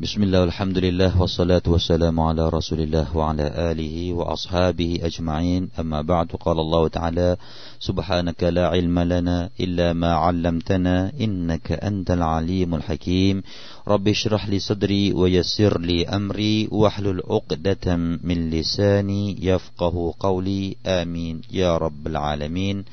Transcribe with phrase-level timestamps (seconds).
[0.00, 6.28] بسم الله والحمد لله والصلاة والسلام على رسول الله وعلى آله وأصحابه أجمعين أما بعد
[6.44, 7.36] قال الله تعالى
[7.80, 13.42] سبحانك لا علم لنا إلا ما علمتنا إنك أنت العليم الحكيم
[13.88, 17.96] رب اشرح لي صدري ويسر لي أمري واحلل عقدة
[18.28, 22.84] من لساني يفقه قولي آمين يا رب العالمين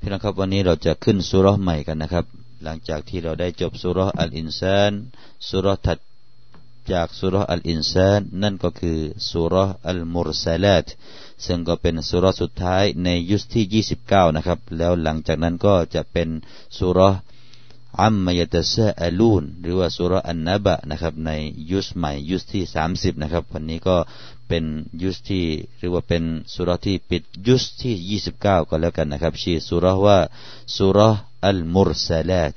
[0.00, 2.24] พี่น้องครับวันนี้เราจะขึ้นสุรใหม่กันนะครับ
[2.64, 4.92] หลังจากที่เราได้จบสุรอัลอินซาน
[5.48, 5.98] สุรถัด
[6.93, 8.99] จากสุรอัลอินซานนั่นก็คือ
[9.29, 9.55] สุร
[9.87, 10.85] อัลมุรซาลาต
[11.45, 16.29] ซึ่งก็เป็นสุรสุดท้ายในยุสที่ 29 นะครับ แล้วหลังจากนั้นก็จะเป็น
[16.77, 16.99] สุร
[18.01, 21.31] อัมมยตะซาอลูนหรือว่าสุรอันนบะนะครับ ใน
[21.71, 22.63] ยุสใหม่ยุสที่
[22.93, 23.97] 30 นะครับ วันนี้ก็
[24.47, 24.63] เป็น
[25.03, 25.45] ยุสที่
[25.77, 30.19] หรือว่าเป็นสุรที่ปิดยุสที่ 29 ก็แล้วกันนะครับชื่อสุรว่า
[30.77, 30.99] สุร
[31.47, 32.55] อัลมุรซาลาต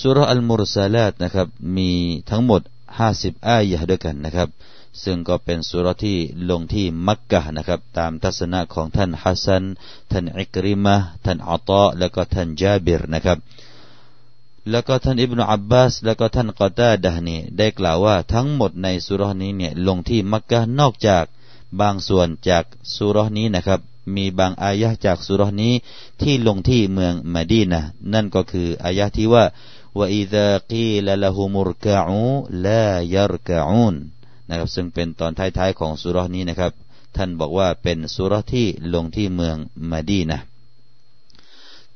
[0.00, 1.90] สุรอัลมุรซาลาตนะครับมี
[2.30, 2.62] ทั้งหมด
[2.98, 4.48] ห้าสิบอายะด้วยกันนะครับ
[5.04, 6.18] ซึ่งก็เป็นสุรที่
[6.50, 9.64] ลงที่มักกะนะครับ ตามทัศนะของท่านฮัสซัน
[10.10, 13.38] ท่านอิกริมะท่านอัตาและก็ท่านจาบิรนะครับ
[14.70, 21.24] แล้วก็ท่านอิบนาอับบาส แล้วก็ท่านกอตาดะนี่ได้กล่าวว่าทั้งหมดในสุรนี้เนี่ยลงที่มักกะนอกจาก
[21.80, 23.80] บางส่วนจากสุรนี้นะครับ
[24.16, 25.72] มีบางอายะจากสุรนี้
[26.22, 29.44] ที่ลงที่เมืองมาดีนะนั่นก็คืออายะที่ว่า
[29.99, 32.31] وإذا قيل لهم اركعوا
[32.65, 33.95] لا يركعون
[34.49, 36.71] นะครับซึ่งเป็นตอนท้ายๆของสุรนี้นะครับ
[37.17, 39.57] ท่านบอกว่าเป็นสุรที่ลงที่เมือง
[39.91, 40.39] มาดีนะ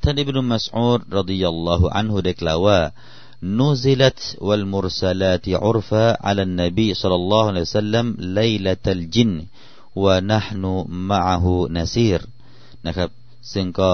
[0.01, 2.79] ท่านอิบนุมัสอูดรดิยัลลอฮุอันฮุได้กล่าวว่า
[3.43, 9.45] نزلت والمرسلات عرفا على النبي صلى الله عليه وسلم ليلة الجن
[9.95, 10.63] ونحن
[11.11, 11.45] معه
[11.77, 12.21] نسير
[12.85, 13.09] นะครับ
[13.53, 13.91] ซึ่งก็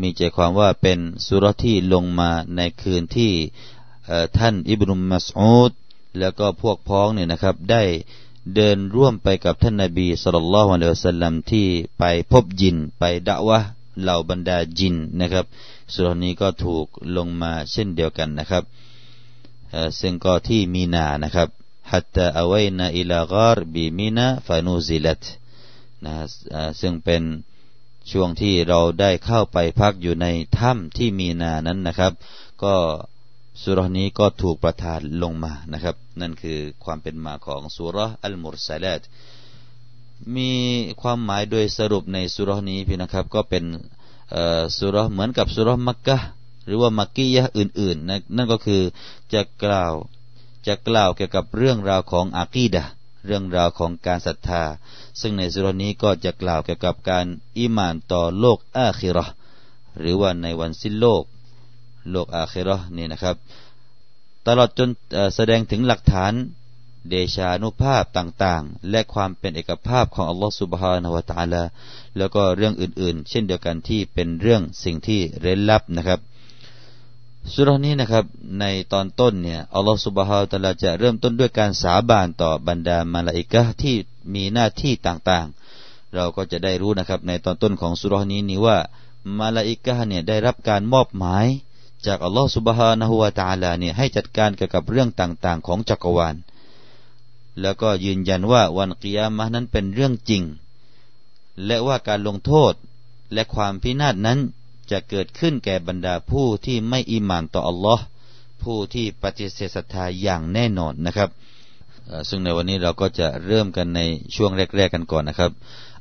[0.00, 3.32] มีใจความว่าเป็นสุรที่ลงมาในคืนที่
[4.38, 5.70] ท่านอิบนุมัสูด
[6.18, 7.82] แล้วก็พวกพ้องเนี่ยนะครับ ได้
[8.54, 11.66] เดินร่วมไปกับท่านนาบีสุลต่านละฮ์อัลลอฮ์สัลลัมที่
[11.98, 13.58] ไปพบยินไปดะวะ
[14.02, 15.46] เหล่าบรรดาจินนะครับ
[15.92, 16.86] สุรนี้ก็ถูก
[17.16, 18.64] ลงมาเช่นเดียวกันนะครับ
[20.00, 21.48] ซึ่งก็ที่มีนานะครับ
[21.90, 25.22] ฮัตตาอวัยนาอิลากรบีมีนาฟานูซิลัต
[26.04, 26.12] นะ
[26.80, 27.22] ซึ่งเป็น
[28.10, 30.26] ช่วงที่เราได้เข้าไปพักอยู่ใน
[30.58, 32.12] ถ้ำที่มีนานั้นนะครับ
[32.62, 32.74] ก็
[33.62, 39.00] สุรนี้ก็ถูกประทานลงมานะครับ นั่นคือความเป็นมาของสุรอัลมุรซาลต
[40.36, 40.50] มี
[41.02, 43.64] ความหมายโดยสรุปในสุรนี้พี่นะครับ ก็เป็น
[44.78, 46.18] สุรเหมือนกับสุรมักกะ
[46.66, 48.82] หรือว่ามักกียะอื่นๆนะนั่นก็คือ
[49.32, 49.92] จะกล่าว
[50.66, 52.84] จะกล่าวเกี่ยวกับเรื่องราวของอากีดะ
[53.26, 54.64] เรื่องราวของการศรัทธา
[55.20, 57.26] ซึ่งในสุรนี้ก็จะกล่าวเกี่ยวกับการ
[57.58, 59.26] อิมานต่อโลกอาคิรอ
[60.00, 61.22] หรือว่าในวันสิ้นโลก
[62.10, 63.36] โลกอาคิรอนี่นะครับ
[64.46, 64.88] ตลอดจน
[65.36, 66.32] แสดงถึงหลักฐาน
[67.08, 71.62] เดชานุภาพต่างๆ และความเป็นเอกภาพของอัลลอฮฺสุบฮานาวะตาลา
[72.16, 76.20] แล้วก็เรื่องอื่นๆ เช่นเดียวกันที่เป็นเรื่องสิ่งที่เร้นลับนะครับ
[77.52, 78.24] สุรนี้นะครับ
[78.60, 83.96] ในตอนต้นเนี่ยอัลลอฮฺสุบฮาวตะลาจะเริ่มต้นด้วยการสาบานต่อบรรดามาลาอิกะที่
[84.34, 88.78] มีหน้าที่ต่างๆ เราก็จะได้รู้นะครับในตอนต้นของสุรนี้นี้ว่า
[89.38, 91.46] มาลาอิกะเนี่ยได้รับการมอบหมาย
[92.06, 96.36] จากอัลลอฮฺสุบฮานะฮูวาตาลาเนี่ยให้จัดการเกี่ยวกับเรื่องต่างๆ ของจักรวาล
[97.60, 100.42] แล้วก็ยืนยันว่าวันกิยามะนั้นเป็นเรื่องจริง
[101.66, 102.72] และว่าการลงโทษ
[103.32, 104.38] และความพินาศนั้น
[104.91, 108.03] จะเกิดขึ้นแก่บรรดาผู้ที่ไม่อิมานต่ออัลลอฮ์
[108.63, 111.29] ผู้ที่ปฏิเสธศรัทธาอย่างแน่นอนนะครับ
[112.29, 114.01] ซึ่งในวันนี้เราก็จะเริ่มกันใน
[114.35, 115.51] ช่วงแรกๆกันก่อนนะครับ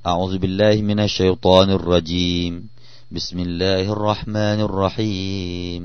[0.08, 2.52] อาอุบิลลาฮิมินัชชัยฏอนิรรจีม
[3.16, 5.82] بسم الله الرحمن الرحيم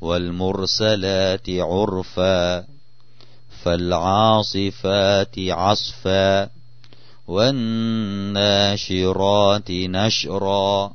[0.00, 2.64] والمرسلات عرفا
[3.62, 6.48] فالعاصفات عصفا
[7.34, 8.80] والناشرات
[9.70, 10.92] نشرا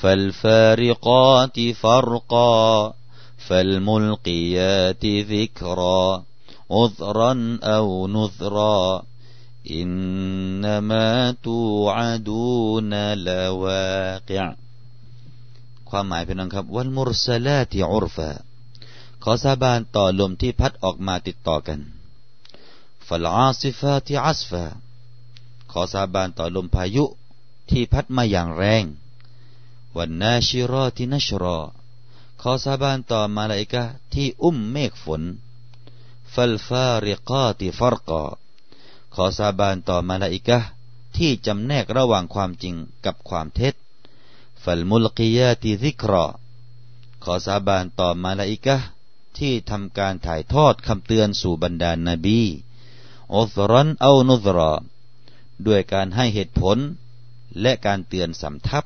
[0.00, 2.94] فالفارقات فرقا
[3.46, 6.24] فالملقيات ذكرا
[6.70, 9.02] عذرا أو نذرا
[9.70, 14.54] إنما توعدون لواقع
[15.90, 18.30] ความหมายเป็นนังครับวันมุรสลาที่อุรฟา
[19.22, 21.80] ขอสาบานต่อลมที่พัดออกมาติดต่อกัน
[23.06, 24.64] ฟัลอาซิฟาที่อัสฟา
[25.72, 27.04] ขอสาบานต่อลมพายุ
[27.70, 28.84] ที่พัดมาอย่างแรง
[29.97, 31.59] والناشرات نشرا
[32.41, 33.83] ขอสาบานต่อมาลาอิกะ
[34.13, 35.23] ที่อุ้มเมฆฝน
[36.33, 38.23] فالفارقات فرقا
[39.13, 40.59] ขอสาบานต่อมาลาอิกะ
[41.17, 42.75] ที่จำแนกระหว่างความจริง
[43.05, 43.73] กับความเท็จ
[44.63, 46.25] فالملقيات ذكرا
[47.23, 48.77] ขอสาบานต่อมาลาอิกะ
[49.37, 52.41] ที่ทำการถ่ายทอดคำเตือนสู่บรรดานาบี
[53.35, 54.73] อุซรันเอานุซรอ
[55.65, 56.77] ด้วยการให้เหตุผล
[57.61, 58.85] และการเตือนสำทับ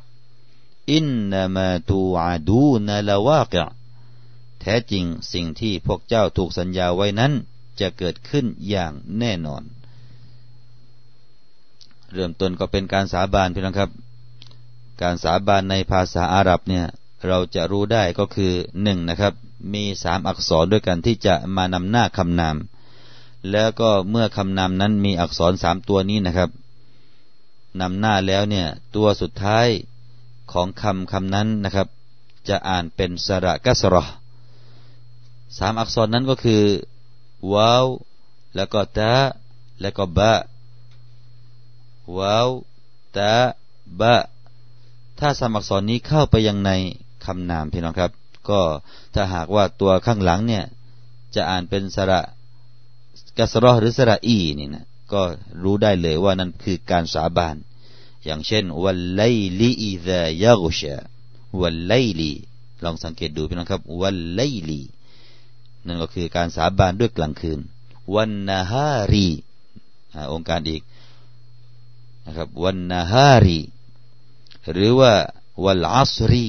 [0.91, 3.65] อินนามาตูอาดูนาลาวากะ
[4.61, 7.31] แท้จริงสิ่งที่พวกเจ้าถูกสัญญาไว้นั้น
[7.79, 9.63] จะเกิดขึ้นอย่างแน่นอน
[12.13, 13.89] เริ่มต้นก็เป็นการสาบานพี่น้องครับ
[15.01, 16.85] การสาบานในภาษาอาหรับเนี่ย
[17.27, 18.53] เราจะรู้ได้ก็คือ
[18.83, 19.33] หนึ่งนะครับ
[19.73, 22.55] มีสามอักษรด้วยกันที่จะมานำหน้าคำนาม
[23.51, 26.49] แล้วก็เมื่อคำนามนั้นมีอักษรสามตัวนี้นะครับ
[27.81, 29.67] นำหน้าแล้วเนี่ยตัวสุดท้าย
[30.51, 31.87] ของคำคำนั้นนะครับ
[32.49, 34.03] จะอ่านเป็นสระกัสรอ
[35.57, 36.63] สามอักษรนั้นก็คือ
[37.53, 37.85] วาว
[38.55, 39.13] แล้วก็ตา
[39.81, 40.33] แล้วก็บะ
[42.17, 42.49] วาว
[43.17, 43.33] ตา
[43.99, 44.15] บะ
[45.19, 46.71] ถ้าสามอักษรนี้เข้าไปยังใน
[47.25, 48.11] คำนามพี่น้องครับ
[48.49, 48.61] ก็
[49.13, 50.63] ถ้าหากว่าตัวข้างหลังเนี่ย
[51.35, 52.21] จะอ่านเป็นสระ
[53.37, 55.21] กัสรอหรือสระอีนี่นะก็
[55.63, 57.55] รู้ได้เลยว่านั่นคือการสาบาน
[58.25, 59.23] อย่างเช่นวันไล
[59.59, 60.95] ลีอิซายากุชา
[61.61, 62.31] วันไลลี
[62.83, 64.81] ลองสังเกตดูพี่น้องครับวันไลลี
[65.85, 67.59] นั่นก็คือการสาบานด้วยกลางคืน
[68.15, 69.27] วันนาฮารี
[70.31, 70.81] องค์การอีก
[72.25, 73.59] นะครับวันนาฮารี
[74.71, 75.13] หรือว่า
[75.65, 76.47] วันอัสรี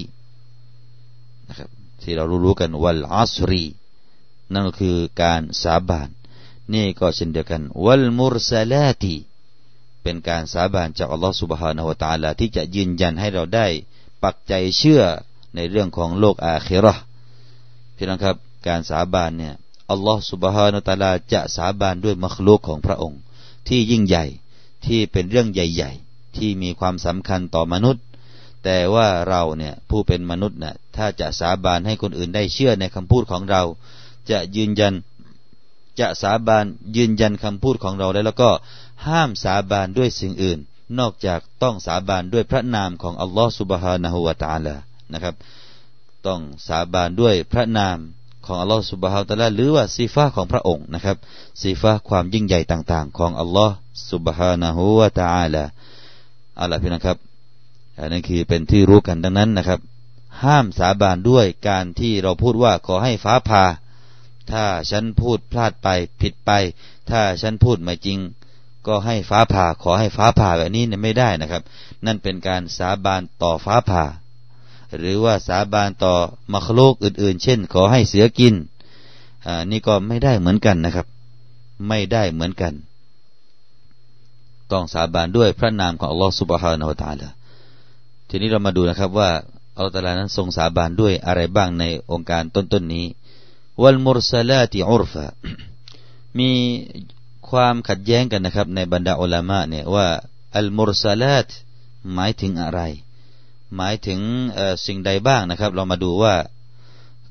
[1.49, 1.69] นะครับ
[2.03, 3.65] ที่เรารู้ๆกันวันอัสรี
[4.53, 6.09] นั่นก็คือการสาบาน
[6.73, 9.15] นี่ก็เช่นเดียวกัน วัลมุรซาลาตี
[10.05, 13.67] เป็นการสาบานจากอัลลอฮฺสุบฮานาหูตาลาที่จะยืนยันให้เราได้
[14.23, 15.03] ปักใจเชื่อ
[15.57, 16.95] ในเรื่องของโลกอาคิรอ
[17.97, 18.37] พี่น้องครับ
[18.69, 19.55] การสาบานเนี่ย
[19.91, 23.21] อัลลอฮฺสุบฮานาตาลาจะสาบานด้วยมัคลุกของพระองค์
[23.69, 24.25] ที่ยิ่งใหญ่
[24.87, 28.05] ที่เป็นเรื่องใหญ่ ๆ ที่มีความสำคัญต่อมนุษย์
[28.65, 33.63] แต่ว่าเราเนี่ยผู้เป็นมนุษย์เนี่ยถ้าจะสาบานให้คนอื่นได้เชื่อในคำพูดของเรา
[34.31, 34.95] จะยืนยัน
[36.01, 36.65] จะสาบาน
[36.97, 38.51] ยืนยันคำพูดของเราแล้วแล้วก็
[39.07, 40.59] ห้ามสาบานด้วยสิ่งอื่น
[40.99, 44.75] นอกจากต้องสาบานด้วยพระนามของอัลลอฮฺสุบฮานะฮูวาตาลา
[45.13, 45.35] นะครับ
[46.27, 47.99] ต้องสาบานด้วยพระนาม
[48.47, 51.17] ของอัลลอฮฺสุบฮานะตาลาหรือว่าสีฟ้าของพระองค์นะครับ
[51.63, 53.73] สีฟ้าความยิ่งใหญ่ต่างๆ ของอัลลอฮฺ
[54.11, 55.65] สุบฮานะฮูวาตาลา
[56.57, 57.19] เอาล่ะพี่นะครับ
[57.99, 59.81] อันนั้นคือเป็นที่รู้กันดังนั้นนะครับ
[60.43, 63.65] ห้ามสาบานด้วยการที่เราพูดว่าขอให้ฟ้าผ่า
[64.53, 65.89] ถ้าฉันพูดพลาดไป
[66.21, 66.51] ผิดไป
[67.11, 68.19] ถ้าฉันพูดไม่จริง
[68.87, 71.63] ก็ให้ฟ้าผ่าขอให้ฟ้าผ่าแบบนี้เนี่ยไม่ได้นะครับ
[72.07, 74.05] นั่นเป็นการสาบานต่อฟ้าผ่า
[74.99, 76.15] หรือว่าสาบานต่อ
[76.53, 78.55] มรคโลกอื่น ๆ เช่น ขอให้เสือกิน
[79.47, 81.07] อ่านี่ก็ไม่ได้เหมือนกันนะครับ
[81.89, 82.73] ไม่ได้เหมือนกัน
[84.73, 87.29] ต้องสาบานด้วยพระนามของอัลลอฮฺสุบฮานาอัลตาลา
[88.29, 89.31] ทีนี้เรามาดูนะครับว่า
[89.77, 93.07] อัลลอฮฺตาลานั้นทรงสาบานด้วยอะไรบ้างในองค์การต้นๆนนี้
[93.83, 95.27] วัลมุรสลาติอุรฟะ
[96.39, 96.51] มี
[97.55, 100.07] ความขัดแย้งกันนะครับ ในบรรดาอัลามะเนี่ยว่า
[100.57, 101.49] อัลมุรสลาต
[102.15, 102.81] หมายถึงอะไร
[103.77, 104.21] หมายถึง
[104.87, 106.35] สิ่งใดบ้างนะครับ เรามาดูว่า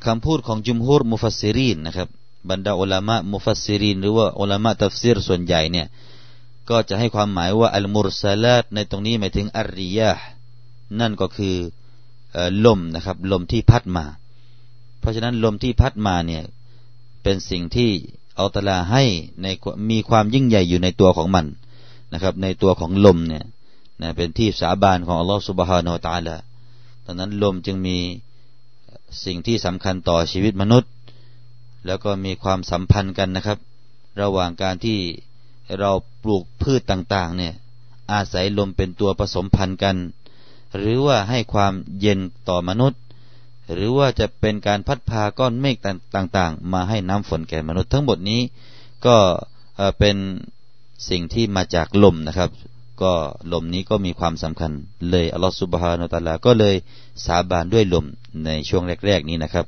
[0.05, 2.07] คำพูดของจุมฮูรมุฟัสซิรีนนะครับ
[2.49, 5.87] บรรดาอัลามะมุฟัสซิรีนหรือว่าอัลามะตัฟซีรส่วนใหญ่เนี่ย
[6.69, 10.11] ก็จะให้ความหมายว่าอัลมุรสลาตในตรงนี้หมายถึงอัรริยา
[10.99, 11.55] นั่นก็คือ
[12.65, 14.05] ลมนะครับ ลมที่พัดมา
[14.99, 16.43] เพราะฉะนั้นลมที่พัดมาเนี่ย
[17.23, 17.91] เป็นสิ่งที่
[18.39, 19.03] อัลตลาให้
[19.41, 19.47] ใน
[19.89, 21.45] มีความยิ่งใหญ่อยู่ในตัวของมัน
[22.13, 23.45] นะครับ ในตัวของลมเนี่ย
[24.01, 26.35] นะเป็นที่สาบานของอัลลอฮฺสุบฮานาอัลตาละ
[27.05, 27.97] ดังนั้นลมจึงมี
[29.25, 30.91] สิ่งที่สำคัญต่อชีวิตมนุษย์
[31.85, 33.59] แล้วก็มีความสัมพันธ์กันนะครับ
[34.21, 34.99] ระหว่างการที่
[35.79, 35.91] เรา
[36.23, 37.53] ปลูกพืชต่างๆเนี่ย
[38.11, 39.97] อาศัยลมเป็นตัวผสมพันธ์กัน
[40.77, 42.19] หรือว่าให้ความเย็น
[42.49, 43.01] ต่อมนุษย์
[43.71, 45.77] หรือว่าจะเป็นการพัดพาก้อนเมฆ
[46.15, 48.41] ต่าง ๆ มาให้น้ำฝนแก่มนุษย์ทั้งหมดนี้
[49.05, 49.17] ก็
[49.99, 50.17] เป็น
[51.09, 52.49] สิ่งที่มาจากลมนะครับ
[53.01, 53.13] ก็
[53.53, 54.71] ลมนี้ก็มีความสำคัญ
[55.09, 56.75] เลยอัลลอฮฺสุบฮานาตาลาก็เลย
[57.25, 58.05] สาบานด้วยลม
[58.45, 59.65] ในช่วงแรก ๆ นี้นะครับ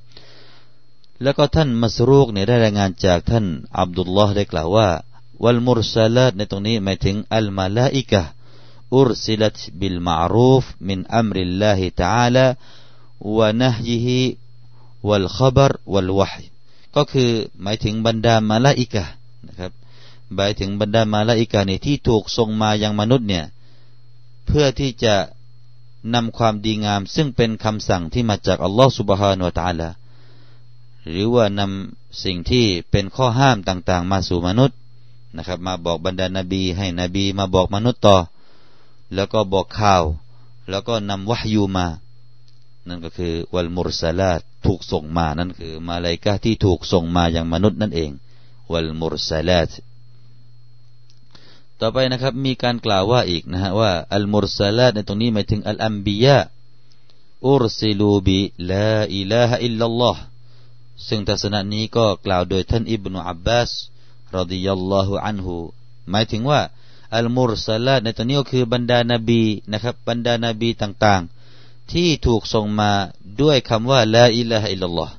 [1.24, 3.46] แล้วก็ท่านมัสรูกเนี่ยได้รายงานจากท่าน
[3.80, 4.90] อับดุลลอฮ์ได้กล่าวว่า
[5.44, 8.22] วัลมุรซาลาตในตรงนี้หมายถึงอัลมาลาอิกะ
[8.96, 12.46] อุรซิลัตบิลมารูฟมินอัมริลลาฮิตาลา
[13.38, 14.20] วะนะยิฮิ
[15.08, 16.34] วัลขบรวัลวะฮ
[16.96, 17.30] ก็คือ
[17.62, 19.04] หมายถึงบรรดามาลาอิกะ
[19.48, 19.72] นะครับ
[20.36, 23.46] หมายถึงบรรดามาลาอิกะนี่ยที่ถูกส่งมายังมนุษย์เนี่ย
[24.46, 25.16] เพื่อที่จะ
[26.14, 29.90] นำความดีงาม ซึ่งเป็นคำสั่งที่มาจากอัลลอฮฺสุบฮานาตาลา
[31.10, 34.78] หรือว่านำสิ่งที่เป็นข้อห้ามต่างๆ มาสู่มนุษย์
[35.38, 38.18] นะครับ มาบอกบรรดานาบี ให้นบีมาบอกมนุษย์ต่อ
[39.14, 40.04] แล้วก็บอกข่าว
[40.70, 41.88] แล้วก็นำวะฮยูมา
[42.88, 48.12] นั่นก็คือوالمرسلاتถูกส่งมานั่นคือ มาลาอิกะที่ถูกส่งมายังมนุษย์นั่นเอง
[48.72, 49.70] والمرسلات
[51.80, 60.22] ต่อไปนะครับมีการกล่าวว่าอีกนะฮะว่าالمرسلاتในตรงนี้หมายถึงالأنبياء أرسلوا بلا إله إلا الله
[61.08, 63.72] ซึ่งทัศนะนี้ก็กล่าวโดยท่านอิบนุอับบาส
[64.38, 65.56] رضي الله عنه
[66.12, 66.62] หมายถึงว่า
[67.18, 71.35] المرسلاتในตอนนี้ก็คือบรรดานาบีนะครับบรรดานาบีต่างๆ
[71.94, 72.92] ที่ถูกส่งมา
[73.42, 75.14] ด้วยคำว่าلا إله إلا الله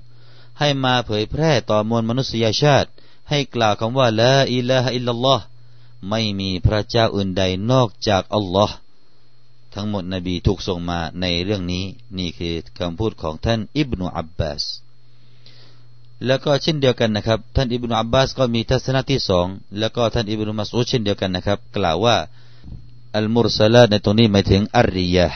[0.59, 2.89] ให้มาเผยแพร่ต่อมวลมนุษยชาติ
[3.31, 5.45] ให้กล่าวคำว่าلا إله إلا الله
[6.11, 7.43] ไม่มีพระเจ้าอื่นใด
[7.73, 8.75] นอกจากอัลลอฮ์
[9.75, 11.85] ทั้งหมดนบีถูกส่งมาในเรื่องนี้
[12.19, 14.63] นี่คือคำพูดของท่านอิบนุอับบาส
[16.27, 19.47] แล้วก็เช่นเดียวกันนะครับ ท่านอิบนุอับบาสก็มีทัศนะที่สอง
[19.79, 22.17] แล้วก็ท่านอิบนุมัสอุดเช่นเดียวกันนะครับ กล่าวว่า
[23.17, 25.29] อัลมุรสลาในตรงนี้หมายถึงอาริยะ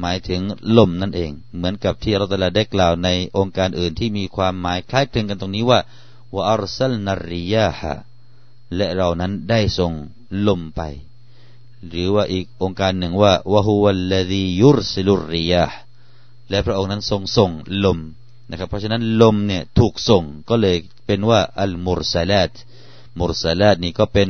[0.00, 0.42] หมายถึง
[0.76, 5.80] ลมนั่นเอง เหมือนกับที่เราตละได้กล่าวในองค์การอื่นที่มีความหมายคล้ายคลึงกันตรงนี้ว่า
[6.34, 7.92] ว่าอัลซัลนาริยะฮะ
[8.76, 9.92] และเรานั้นได้ส่ง
[10.46, 10.80] ลมไป
[11.88, 15.64] หรือว่าอีกองค์การหนึ่งว่าวะฮุวัลลดียุรซิลุริยะ
[16.50, 17.50] และพระองค์นั้นทรงส่ง
[17.84, 17.98] ลม
[18.50, 22.52] นะครับ เพราะฉะนั้นลมเนี่ยถูกส่งก็เลยเป็นว่าอัลมุรซาลาต
[23.18, 24.28] มุรซาลาตนี่ก็เป็น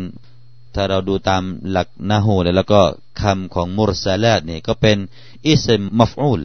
[0.74, 2.80] ถ้าเราดูตามหลักนาหูแล้วก็
[3.20, 4.98] คำของมุรซาลาตนี่ยก็เป็น
[5.46, 6.42] อิสมมัฟอูล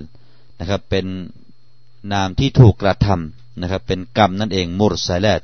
[0.59, 1.05] นะครับเป็น
[2.11, 5.43] นามที่ถูกกระทำนะครับเป็นกรรมนั่นเองมุรซาลาต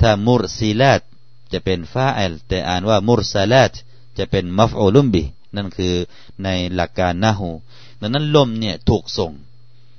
[0.00, 1.00] ถ้ามุรซีลาต
[1.52, 3.72] จะเป็นฟาอิลแต่อ่านว่ามุรซาลาต
[4.18, 5.22] จะเป็นมัฟอูลุมบิ
[5.56, 5.94] นั่นคือ
[6.44, 7.50] ในหลักการนาหู
[8.00, 9.32] ดังนั้นลมเนี่ยถูกส่ง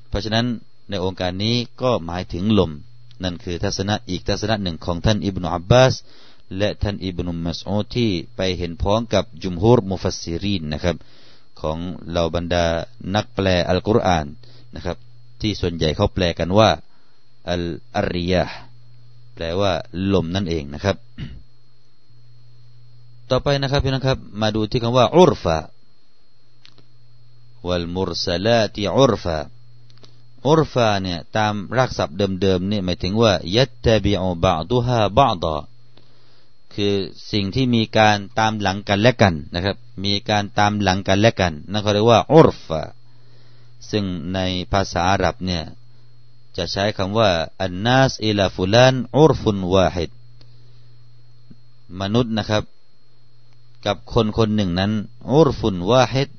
[0.10, 0.46] เพราะฉะนั้น
[0.90, 2.72] ในองค์การนี้ก็หมายถึงลม
[3.24, 5.94] นั่นคือทัศนะอีกทัศนะหนึ่งของท่านอิบนุอับบาส
[6.58, 10.96] และท่านอิบนุมัสอูที่ไปเห็นพ้องกับจุมฮูรมุฟัสซิรีนนะครับ
[11.62, 11.78] ของ
[12.10, 12.66] เหล่าบรรดา
[13.16, 14.26] นักแปลอัลกุรอาน
[14.76, 14.98] นะครับ
[15.42, 16.70] ที่ส่วนใหญ่เขาแปลกันว่า
[17.52, 17.64] อัล
[17.98, 18.44] อาริยะ
[19.34, 19.72] แปลว่า
[20.14, 20.98] ลมนั่นเองนะครับ
[23.30, 25.58] ต่อไปนะครับพี่น้องครับ มาดูที่คำว่าอุรฟะ
[27.68, 29.38] วัลมุรสลาติอุรฟะ
[30.48, 35.56] อุรฟาเนี่ยตามรากศัพท์เดิมๆนี่หมายถึงว่ายัตตบิอุบะดุฮาบะดอ
[36.76, 36.94] คือ
[37.32, 42.82] สิ่งที่มีการตามหลังกันและกันนะครับ มีการตามหลังกันและกันนั่นเขาเรียกว่าอุรฟา
[43.90, 44.40] ซึ่งใน
[44.72, 45.64] ภาษาอาหรับเนี่ย
[46.58, 47.30] จะใช้คำว่า
[47.62, 50.12] อันนัสอิลาฟุลานอุรฟุนวาฮิด
[52.02, 52.64] มนุษย์นะครับ
[53.86, 54.92] กับคนคนหนึ่งนั้น
[55.32, 56.30] อุรฟุนวาฮิด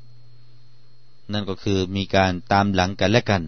[1.32, 3.42] นั่นก็คือมีการตามหลังกันและกัน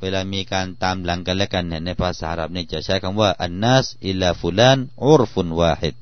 [0.00, 5.94] เวลามีการตามหลังกันและกันเนี่ยในภาษาอาหรับเนี่ยจะใช้คำว่าอันนัสอิลาฟุลานอุรฟุนวาฮิด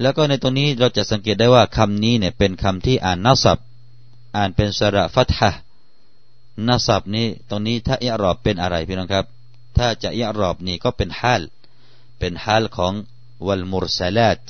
[0.00, 3.58] แล้วก็ในตรงนี้เราจะสังเกตได้ว่าคำนี้เนี่ยเป็นคำที่อ่านนัสับ
[4.36, 5.50] อ่านเป็นสระฟัตฮะ
[6.68, 9.26] นัสับนี้ตรงนี้ถ้าอิรอบเป็นอะไรพี่น้องครับ
[9.76, 11.42] ถ้าจะอิรอบนี่ก็เป็นฮัล
[12.18, 12.92] เป็นฮัลของ
[13.46, 14.42] วัลมุรสลาต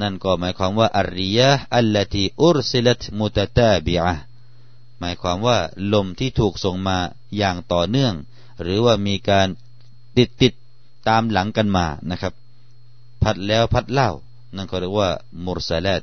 [0.00, 4.14] นั่นก็หมายความว่าอาริยะอัลลตีอุรซิลัตมุตตาบิอะ
[4.98, 5.58] หมายความว่า
[5.92, 6.98] ลมที่ถูกส่งมา
[7.36, 8.14] อย่างต่อเนื่อง
[8.62, 9.48] หรือว่ามีการ
[10.16, 10.52] ติดติด
[11.08, 12.32] ตามหลังกันมานะครับ
[13.22, 14.10] พัดแล้วพัดเล่า
[14.56, 15.10] นั่นก็เรียกว่า
[15.44, 16.02] มุรซาลต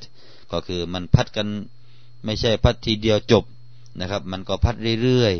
[0.51, 1.47] ก็คือมันพัดกัน
[2.25, 3.43] ไม่ใช่พัดทีเดียวจบ
[3.99, 5.35] นะครับ มันก็พัดเรื่อย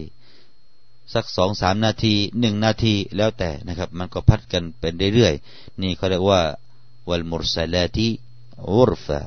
[0.56, 6.42] ๆสักสองสามนาทีหนึ่งนาทีแล้วแต่นะครับ มันก็พัดกันเป็นเรื่อยๆนี่เขาเรียกว่า
[7.10, 8.08] วัลมุรซาลติ
[8.70, 9.20] อุรฟา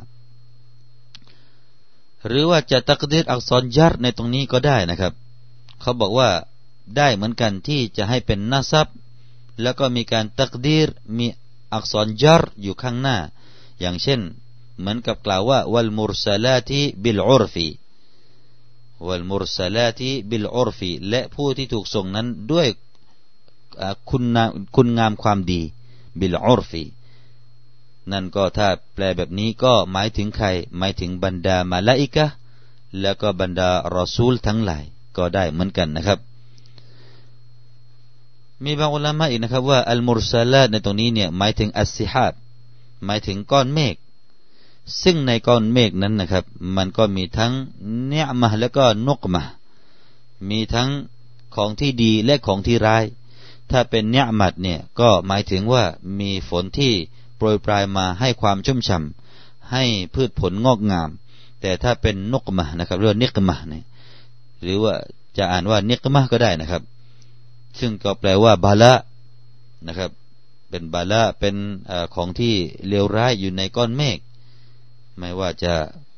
[2.27, 5.13] หรือว่าจะตักดีรอักษรยัดในตรงนี้ก็ได้นะครับ
[5.81, 6.31] เขาบอกว่า
[6.97, 8.87] ได้เหมือนกันที่จะให้เป็นนาซับ
[9.63, 11.27] แล้วก็มีการตักดีรมี
[11.75, 13.17] อักษรยัดอยู่ข้างหน้า
[13.81, 14.21] อย่างเช่น
[14.79, 17.67] เหมือนกับกล่าวว่าวัลมุรสลาติบิลอุรฟี
[19.07, 22.69] วัลมุรสลาติบิลอุรฟีและผู้ที่ถูกส่งนั้นด้วย
[24.11, 24.25] คุณ
[24.77, 25.61] คุณงามความดี
[26.21, 26.83] บิลอุรฟี
[28.13, 30.47] นั่นก็ถ้าแปลแบบนี้ก็หมายถึงใคร
[30.79, 32.27] หมายถึงบรรดามาลาอิกะ
[33.01, 34.85] แล้วก็บรรดารอซูลทั้งหลาย
[35.17, 36.19] ก็ได้เหมือนกันนะครับ
[38.65, 42.33] มีบางอุลามะอีกนะครับว่าอัลมุรซาลาในตรงนี้เนี่ยหมายถึงอัสซิฮาบ
[43.05, 43.95] หมายถึงก้อนเมฆ
[45.03, 46.45] ซึ่งในก้อนเมฆนั้นนะครับ
[46.77, 47.53] มันก็มีทั้ง
[48.07, 49.43] เนื้อมาแล้วก็นกมา
[50.51, 50.91] มีทั้ง
[51.55, 53.05] ของที่ดีและของที่ร้าย
[53.71, 55.85] ถ้าเป็นเนื้อมัดเนี่ยก็หมายถึงว่า
[56.21, 56.93] มีฝนที่
[57.37, 59.03] โปรยปลายมาให้ความชุ่มฉ่า
[59.73, 61.11] ให้พืชผลงอกงาม
[61.61, 63.85] แต่ถ้าเป็นนกมะนะครับเรื่องนิกมะเนี่ย
[64.63, 64.95] หรือว่า
[65.37, 66.83] จะอ่านว่านิกมะก็ได้นะครับ
[67.81, 68.93] ซึ่งก็แปลว่าบาละ
[69.87, 70.11] นะครับ
[70.71, 71.57] เป็นบาละเป็น
[71.91, 72.55] อของที่
[72.89, 74.19] เลวร้ายอยู่ในก้อนเมฆ
[75.19, 75.75] ไม่ว่าจะ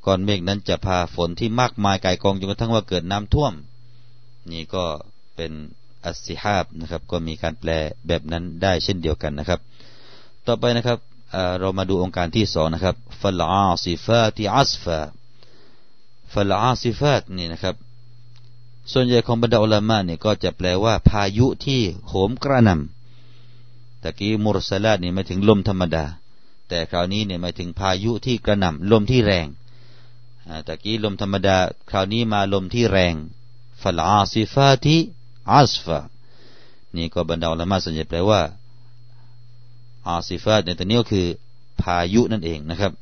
[0.07, 3.53] ก้อนเมฆนั้นจะพาฝนที่มากมายไก่กองจนกระทั่งว่าเกิดน้ำท่วม
[4.53, 4.85] นี่ก็
[5.37, 5.53] เป็น
[6.05, 7.71] อัสซิฮาบนะครับ ก็มีการแปล
[8.07, 9.61] แบบนั้นได้เช่นเดียวกันนะครับ
[10.47, 10.99] ต่อไปนะครับ
[11.61, 17.75] เรามาดูโองการที่สองนะครับفالعاصفات عصفا فالعاصفاتนี่นะครับ
[18.93, 26.05] ส่วนใหญ่ของบรรดาอุลามะเนี่ยก็จะแปลว่า พายุที่โหมกระหน่ำตะกี้مرسلاتนี่หมายถึงลมธรรมดา
[26.69, 29.47] แต่คราวนี้เนี่ยหมายถึงพายุที่กระหน่ำลมที่แรง
[30.67, 31.57] ตะกี้ลมธรรมดา
[31.91, 33.15] คราวนี้มาลมที่แรง
[33.83, 34.97] فالعاصفات
[35.53, 35.99] อัสฟา
[36.97, 38.41] นี่ก็บรรดาอัลามะส่วนใหญ่แปลว่า
[40.09, 41.27] อาซิฟาตในตัวนี้ก็คือ
[41.81, 42.93] พายุนั่นเองนะครับ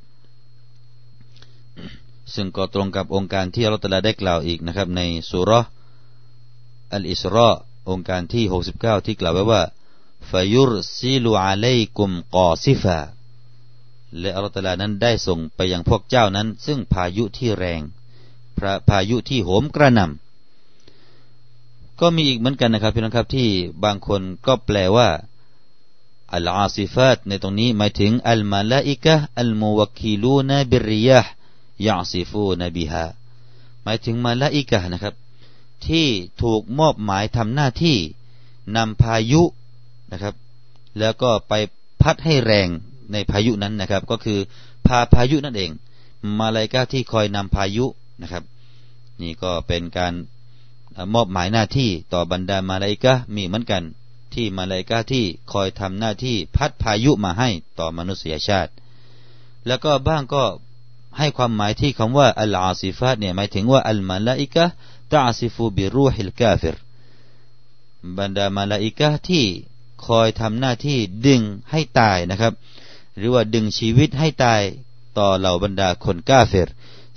[2.35, 5.51] ซึ่งก็ตรงกับองค์การที่อัลลอฮฺได้กล่าวอีกนะครับ ในสุร
[6.95, 7.51] อัลอิสรา
[7.91, 8.45] องค์การที่
[8.77, 9.63] 69 ที่กล่าวไว้ว่า
[10.31, 12.99] ฟยุรซิลูอาเลกุมกอซิฟา
[14.21, 17.81] และอัลลอฮฺนั้นได้ส่งไปยังพวกเจ้านั้น ซึ่งพายุที่แรง
[18.59, 23.49] พระพายุที่โหมกระหน่ำก็มีอีกเหมือนกันนะครับพี่น้องครับที่
[23.85, 25.09] บางคนก็แปลว่า
[26.35, 31.21] อัลอาซิฟาตในตรงนี้หมายถึงอัลมาลาอิกะอัลมูวกิลูนบิริยะ
[31.87, 33.07] ยาซิฟูนบิฮา
[33.83, 35.15] หมายถึงมาลาอิกะนะครับ
[35.91, 36.07] ที่
[36.43, 37.97] ถูกมอบหมายทำหน้าที่
[38.77, 39.43] นำพายุ
[40.12, 40.35] นะครับ
[40.99, 41.53] แล้วก็ไป
[42.03, 42.69] พัดให้แรง
[43.12, 44.39] ในพายุนั้นนะครับ ก็คือ
[44.87, 45.71] พาพายุนั่นเอง
[46.39, 47.87] มาลายกาที่คอยนำพายุ
[48.23, 48.45] นะครับ
[49.23, 50.12] นี่ก็เป็นการ
[51.15, 53.83] มอบหมายหน้าที่ต่อบรรดามาลายกามีเหมือนกัน
[54.35, 57.49] ที่มาลายกาที่คอยทำหน้าที่พัดพายุมาให้
[57.79, 58.73] ต่อมนุษยชาติ
[59.67, 60.45] แล้วก็บ้างก็
[61.19, 66.76] ให้ความหมายที่คำว่าالعاصفات เนี่ยหมายถึงว่าالملائكة تعصف بروح الكافر
[68.19, 69.45] บรรดามาลาอิกะที่
[70.07, 72.52] คอยทำหน้าที่ดึงให้ตายนะครับ
[73.16, 74.61] หรือว่าดึงชีวิตให้ตาย
[75.19, 76.69] ต่อเหล่าบรรดาคนกาเฟร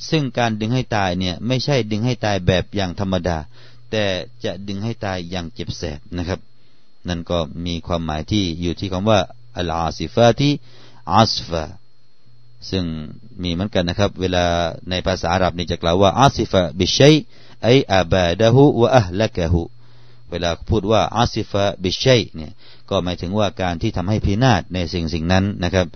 [0.09, 3.37] ซึ่งการดึงให้ตายเนี่ยไม่ใช่ดึงให้ตายแบบอย่างธรรมดา
[3.91, 4.05] แต่
[4.43, 6.39] จะดึงให้ตายอย่างเจ็บแสบนะครับ
[7.07, 9.19] นั่นก็มีความหมายที่อยู่ที่คำว่า
[9.57, 10.53] อัลอาซิฟาที่
[11.13, 11.63] อัสฟา
[12.69, 12.85] ซึ่ง
[13.43, 14.45] มีเหมือนกันนะครับ เวลา
[14.89, 17.15] ในภาษาอาหรับนี่จะกล่าวว่าอาซิฟะบิชัย
[17.63, 19.61] ไออาบาดะฮูวะอัลละกะฮู
[20.29, 22.51] เวลาพูดว่าอาซิฟะบิชัยเนี่ย
[22.89, 25.87] ก็หมายถึงว่าการที่ทำให้พินาศในสิ่งสิ่งนั้นนะครับ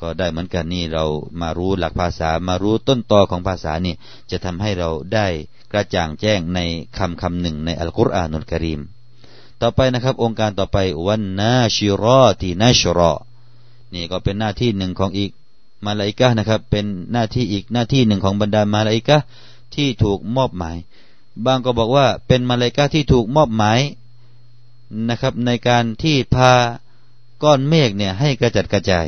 [0.00, 1.04] ก็ได้เหมือนกันนี่เรา
[1.40, 3.94] มารู้หลักภาษามารู้ต้นตอของภาษานี่
[4.30, 5.26] จะทำให้เราได้
[5.72, 6.60] กระจ่างแจ้งใน
[6.98, 8.80] คำคำหนึ่งในอัลกุรอานุลกรีม
[9.60, 13.12] ต่อไปนะครับ องค์การต่อไปวันนาชิรอตีนาชรอ
[13.94, 15.30] นี่ก็เป็นหน้าที่หนึ่งของอีก
[15.86, 19.16] มาลาอิกะนะครับ เป็นหน้าที่อีกหน้าที่หนึ่งของบรรดามาลาอิกะ
[19.74, 20.76] ที่ถูกมอบหมาย
[21.44, 23.80] บางก็บอกว่าเป็นมาเลกะที่ถูกมอบหมาย
[25.08, 26.52] นะครับ ในการที่พา
[27.42, 29.06] ก้อนเมฆเนี่ยให้กระจัดกระจาย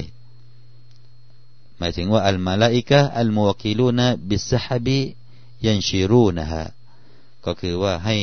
[1.78, 5.00] หมายถึงว่าอัลมาลาอิกะอัลมูวกิลูนะบิสฮบี
[5.64, 6.64] ยันชิรูนะฮะ
[7.44, 8.16] ก็คือว่าให้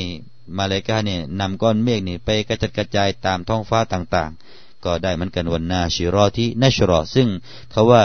[0.58, 7.28] มาเลกาเนี่ยนำก้อนเมฆนี่ไปกระจัดกระจายตามท้องฟ้าต่างๆ ก็ได้เหมือนกันวันนาชิรอที่นัชรอซึ่ง
[7.72, 8.04] เขาว่า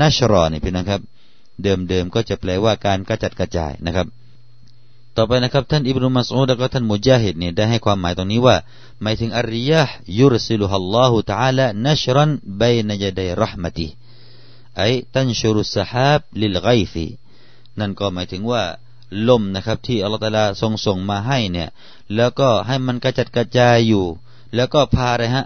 [0.00, 1.00] นัชรอนี่พี่นะครับ
[1.64, 4.06] เดิมๆก็จะแปลว่าการกระจัดกระจายนะครับ
[5.16, 8.56] ต่อไปนะครับ ท่านอิบรุมัสอูดและก็ท่านมุจาฮิดเนี่ยได้ให้ความหมายตรงนี้ว่า
[9.02, 9.82] หมายถึงอริยะ
[10.18, 13.88] ยุรสิลุฮัลลอฮุตะอาลานัชรันบนยดัยรหมติ
[14.78, 14.82] ไอ
[15.14, 17.06] ตันชุรุสฮาบลิลไกฟี
[17.80, 18.62] นั่นก็หมายถึงว่า
[19.28, 21.68] ลมนะครับ ที่อัลลอฮฺตาลาทรงส่งมาให้เนี่ย
[22.16, 24.04] แล้วก็ให้มันกระจัดกระจายอยู่
[24.54, 25.44] แล้วก็พาอะไรฮะ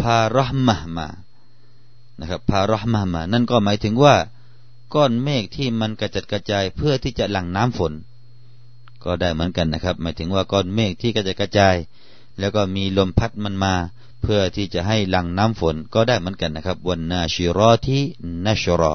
[0.00, 1.08] พารหมะมา
[2.20, 4.14] นะครับพารหมะมา นั่นก็หมายถึงว่า
[4.94, 7.92] ก้อนเมฆที่มันกระจัดกระจายเพื่อที่จะหลั่งน้ำฝน
[9.04, 11.76] ก็ได้เหมือนกันนะครับ หมายถึงว่าก้อนเมฆที่กระจัดกระจาย
[12.38, 13.74] แล้วก็มีลมพัดมันมา
[14.22, 18.02] เพื่อที่จะให้หลั่งน้ำฝนก็ได้เหมือนกันนะครับวันนาชิรอที่
[18.46, 18.92] นัชรอ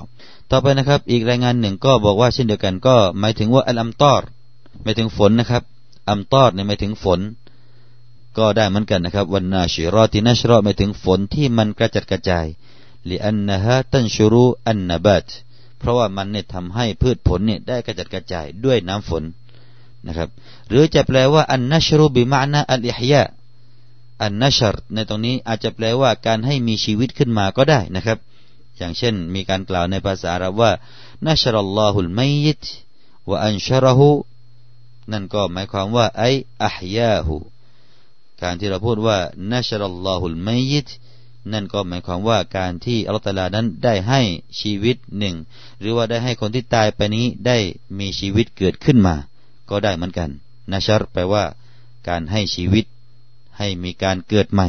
[0.49, 4.21] ต่อไปนะครับ อีกรายงานหนึ่งก็บอกว่าเช่นเดียวกันก็ หมายถึงว่าอัลอัมตอร
[4.83, 5.63] หมายถึงฝนนะครับ
[6.09, 7.19] อัมตอรเนี่ยหมายถึงฝน
[8.37, 12.45] ก็ได้เหมือนกันนะครับวันนาชิรอตินัชรอหมายถึงฝนที่มันกระจัดกระจาย
[13.09, 15.27] ลิอันนะฮะตันชูรูอันนบัต
[15.83, 19.23] เพราะว่ามันเนี่ยทำให้พืชผลเนี่ยได้กระจัดกระจายด้วยน้ำฝน
[20.07, 20.29] นะครับ
[20.69, 23.23] หรือจะแปลว่าอันนัชรูบิมานะอัลอิฮยา
[24.23, 28.17] อันนัชรในตรงนี้อาจจะแปลว่าการให้มีชีวิตขึ้นมาก็ได้นะครับ
[28.77, 30.71] อย่างเช่นมีการกล่าวในภาษาอาหรับว่า
[31.27, 32.63] นัชรัลลอฮุลมัยิต
[33.29, 34.09] วะอันชรหู
[35.11, 36.23] นั่นก็หมายความว่าไอ
[36.65, 37.35] อัฮยาหู
[38.41, 39.17] การที่เราพูดว่า
[39.51, 40.87] นัชรัลลอฮุลมัยิต
[41.51, 44.21] นั่นก็หมายความว่าการที่อัลลอฮฺนั้นได้ให้
[44.59, 45.35] ชีวิตหนึ่ง
[45.79, 47.57] หรือว่าได้ให้คนที่ตายไปนี้ได้
[47.99, 49.15] มีชีวิตเกิดขึ้นมา
[49.69, 50.29] ก็ได้เหมือนกัน
[50.71, 51.43] นัชรแปลว่า
[52.07, 52.85] การให้ชีวิต
[53.57, 54.67] ให้มีการเกิดใหม่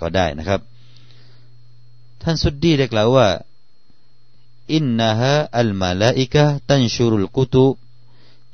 [0.00, 0.60] ก็ได้นะครับ
[2.22, 3.28] ท่านสุดดีได้กล่าวว่า
[4.74, 7.66] อินนะฮะอัลมาลาอิกะตันชูรุลกุตุ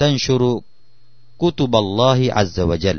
[0.01, 0.53] ตันชูรุ
[1.43, 2.99] กุตุบัลลอฮิอัลลอฮฺ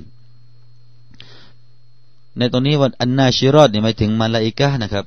[2.40, 5.06] ในตรงนี้วันอันนาชิรอดเนี่ยหมายถึงมาลาอิกะนะครับ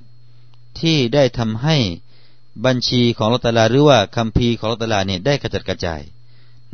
[0.80, 1.76] ที่ได้ทำให้
[2.64, 6.00] บัญชีของลอตลาหรือว่าคัมภีร์ของลอตลาเนี่ยได้กระจัดกระจาย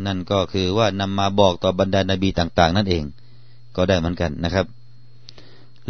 [0.07, 3.05] นั่นก็คือว่านำมาบอกต่อบรรดานาบีต่างๆ นั่นเอง
[3.77, 4.67] ก็ได้เหมือนกันนะครับ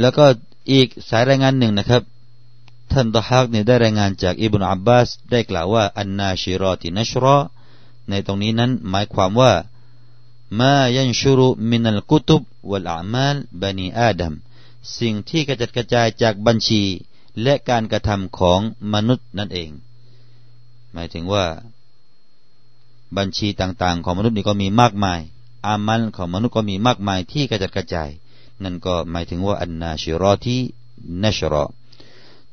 [0.01, 0.25] แล้วก็
[0.73, 2.03] อีกสายรายงานหนึ่งนะครับ
[2.93, 7.37] ท่านตะฮักเนี่ยได้รายงานจากอิบนุอับบาสได้กล่าวว่าอันนาชิรอตินัชรอ
[8.09, 9.53] ในตรงนี้นั้นหมายความว่า
[10.61, 14.35] มายันชุรุมินัลกุตุบวัลอามัลบันีอาดัม
[14.99, 16.83] สิ่งที่กระจัดกระจายจากบัญชี
[17.43, 18.61] และการกระทำของ
[18.95, 19.71] มนุษย์นั่นเอง
[20.93, 21.47] หมายถึงว่า
[23.17, 25.21] บัญชีต่างๆ ของมนุษย์นี่ก็มีมากมาย
[25.67, 28.11] อามัลของมนุษย์ก็มีมากมายที่กระจัดกระจาย
[28.63, 31.67] นั่นก็หมายถึงว่าالناشرات نشرا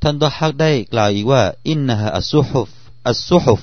[0.02, 3.62] ท่านดฮักได้กล่าวอีกว่าإنها الصحف الصحف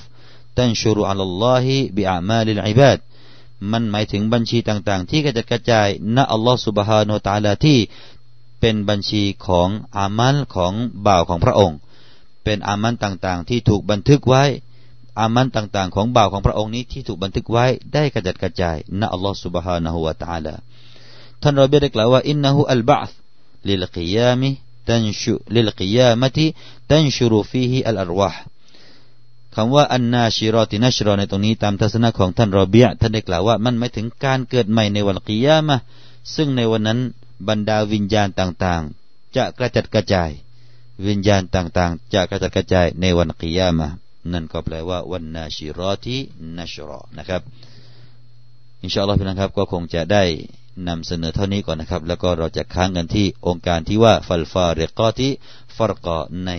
[0.57, 2.99] تنشر على الله بأعمال العباد
[3.71, 7.79] มันหมายถึงบัญชีต่างๆ ที่กระจัดกระจายณอัลลอฮฺสุบฮานาตาลาที่
[8.62, 10.72] เป็นบัญชีของอามัลของ
[11.06, 11.78] บ่าวของพระองค์
[12.44, 14.44] เป็นอามัลต่างๆ ที่ถูกบันทึกไว้
[15.20, 20.54] อามัลต่างๆ ของบ่าวของพระองค์นี้ที่ถูกบันทึกไว้ได้กระจัดกระจายณอัลลอฮฺ سبحانه และ تعالى
[21.42, 23.14] ท่านรอบีได้กล่าวว่าอินนะฮุอัลบะธ์
[23.68, 24.50] ลิลกิยามิ
[24.88, 26.46] ตันชุลิลกิยามะติ
[26.90, 28.40] ตันชุรุฟีฮิอัลอารวาห์
[29.54, 35.76] คำว่าอันนาชิรอตินัชรอในตรงนี้ตามทัศนะของท่านรอเบียท่านได้กล่าวว่ามันหมายถึงการเกิดใหม่ในวันกิยามะ
[36.34, 36.98] ซึ่งในวันนั้น
[37.47, 40.29] บรรดาวิญญาณต่างๆ จะกระจัดกระจาย
[41.07, 43.87] วิญญาณต่างๆ จะกระจัดกระจายในวันกิยามะ
[44.31, 46.17] นั่นก็แปลว่าวันนาชิรอติ
[46.57, 47.41] นัชรอนะครับ
[48.83, 50.23] อินชาอัลลอฮ์พี่น้องครับก็คงจะได้
[50.87, 55.29] นำเสนอเท่านี้ก่อนนะครับ แล้วก็เราจะค้างกันที่องค์การที่ว่าฟัลฟาเรกอติ
[55.77, 56.51] ฟรกอใน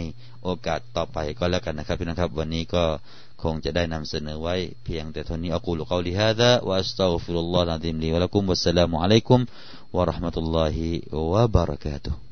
[0.44, 2.85] โอกาสต่อไปก็แล้วกันนะครับพี่น้องครับ วันนี้ก็
[3.42, 9.40] คงจะได้นำเสนอไว้เพียงแต่เท่านี้อักูลกอลิฮะดะวะอัสตัฟิรุลลอฮ์อะลัยฮิมลีวะลักุมวัสสลามุอะลัยกุม
[9.94, 12.24] warahmatullahi wabarakatuh.